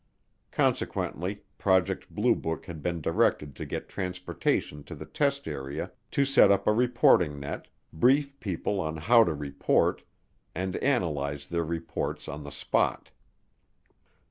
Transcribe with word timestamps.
Consequently 0.49 1.43
Project 1.59 2.09
Blue 2.09 2.33
Book 2.33 2.65
had 2.65 2.81
been 2.81 3.01
directed 3.01 3.55
to 3.55 3.67
get 3.67 3.87
transportation 3.87 4.83
to 4.85 4.95
the 4.95 5.05
test 5.05 5.47
area 5.47 5.91
to 6.09 6.25
set 6.25 6.49
up 6.51 6.65
a 6.65 6.73
reporting 6.73 7.39
net, 7.39 7.67
brief 7.93 8.39
people 8.39 8.79
on 8.81 8.97
how 8.97 9.23
to 9.23 9.35
report, 9.35 10.01
and 10.55 10.75
analyze 10.77 11.45
their 11.45 11.63
reports 11.63 12.27
on 12.27 12.43
the 12.43 12.49
spot. 12.51 13.11